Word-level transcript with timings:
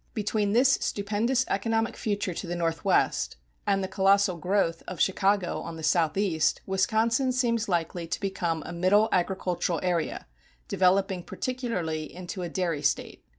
Between 0.15 0.53
this 0.53 0.79
stupendous 0.81 1.45
economic 1.47 1.95
future 1.95 2.33
to 2.33 2.47
the 2.47 2.55
northwest 2.55 3.37
and 3.67 3.83
the 3.83 3.87
colossal 3.87 4.35
growth 4.35 4.81
of 4.87 4.99
Chicago 4.99 5.59
on 5.59 5.75
the 5.75 5.83
southeast 5.83 6.59
Wisconsin 6.65 7.31
seems 7.31 7.69
likely 7.69 8.07
to 8.07 8.19
become 8.19 8.63
a 8.65 8.73
middle 8.73 9.09
agricultural 9.11 9.79
area, 9.83 10.25
developing 10.67 11.21
particularly 11.21 12.11
into 12.11 12.41
a 12.41 12.49
dairy 12.49 12.81
State. 12.81 13.23